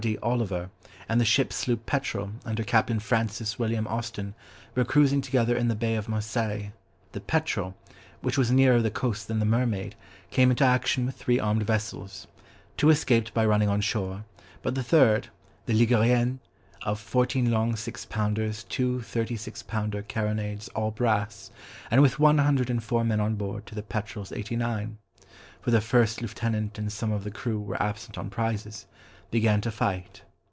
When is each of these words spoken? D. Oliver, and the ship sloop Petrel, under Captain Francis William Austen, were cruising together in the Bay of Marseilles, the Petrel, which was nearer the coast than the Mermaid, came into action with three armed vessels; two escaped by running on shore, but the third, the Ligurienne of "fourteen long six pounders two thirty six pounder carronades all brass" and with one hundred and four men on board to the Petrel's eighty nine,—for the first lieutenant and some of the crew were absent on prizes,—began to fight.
D. 0.01 0.17
Oliver, 0.23 0.71
and 1.07 1.21
the 1.21 1.25
ship 1.25 1.53
sloop 1.53 1.85
Petrel, 1.85 2.31
under 2.43 2.63
Captain 2.63 2.99
Francis 2.99 3.59
William 3.59 3.85
Austen, 3.85 4.33
were 4.73 4.83
cruising 4.83 5.21
together 5.21 5.55
in 5.55 5.67
the 5.67 5.75
Bay 5.75 5.93
of 5.95 6.09
Marseilles, 6.09 6.71
the 7.11 7.19
Petrel, 7.21 7.75
which 8.21 8.35
was 8.35 8.49
nearer 8.49 8.81
the 8.81 8.89
coast 8.89 9.27
than 9.27 9.37
the 9.37 9.45
Mermaid, 9.45 9.93
came 10.31 10.49
into 10.49 10.63
action 10.65 11.05
with 11.05 11.13
three 11.17 11.39
armed 11.39 11.61
vessels; 11.61 12.25
two 12.77 12.89
escaped 12.89 13.31
by 13.35 13.45
running 13.45 13.69
on 13.69 13.79
shore, 13.79 14.23
but 14.63 14.73
the 14.73 14.81
third, 14.81 15.27
the 15.67 15.73
Ligurienne 15.73 16.39
of 16.81 16.99
"fourteen 16.99 17.51
long 17.51 17.75
six 17.75 18.03
pounders 18.03 18.63
two 18.63 19.03
thirty 19.03 19.35
six 19.35 19.61
pounder 19.61 20.01
carronades 20.01 20.67
all 20.69 20.89
brass" 20.89 21.51
and 21.91 22.01
with 22.01 22.17
one 22.17 22.39
hundred 22.39 22.71
and 22.71 22.83
four 22.83 23.03
men 23.03 23.19
on 23.19 23.35
board 23.35 23.67
to 23.67 23.75
the 23.75 23.83
Petrel's 23.83 24.31
eighty 24.31 24.55
nine,—for 24.55 25.69
the 25.69 25.79
first 25.79 26.23
lieutenant 26.23 26.79
and 26.79 26.91
some 26.91 27.11
of 27.11 27.23
the 27.23 27.29
crew 27.29 27.59
were 27.59 27.79
absent 27.83 28.17
on 28.17 28.31
prizes,—began 28.31 29.61
to 29.61 29.71
fight. 29.71 30.23